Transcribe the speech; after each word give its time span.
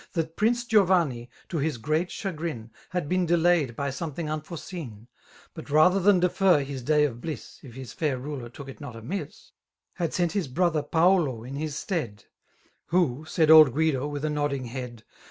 That 0.13 0.35
Prince 0.35 0.65
Giovanni, 0.65 1.29
to 1.49 1.59
his 1.59 1.77
great 1.77 2.09
<diBgiin, 2.09 2.71
Had 2.89 3.07
been 3.07 3.27
delayed 3.27 3.75
by 3.75 3.91
something 3.91 4.31
unforeseen; 4.31 5.07
But 5.53 5.69
rather 5.69 5.99
than 5.99 6.19
defer 6.19 6.63
his 6.63 6.81
day 6.81 7.03
of 7.03 7.21
bliss 7.21 7.59
(If 7.61 7.75
his 7.75 7.93
fair 7.93 8.17
ruler 8.17 8.49
took 8.49 8.67
it 8.67 8.81
not 8.81 8.95
amiss) 8.95 9.51
Had 9.93 10.11
sent 10.11 10.31
his 10.31 10.47
brother 10.47 10.81
Paulo 10.81 11.43
in 11.43 11.55
his 11.55 11.75
stead; 11.75 12.23
Who/' 12.89 13.27
said 13.27 13.51
old 13.51 13.73
Guido, 13.73 14.07
with 14.07 14.25
a 14.25 14.29
nodding 14.31 14.65
head. 14.65 15.03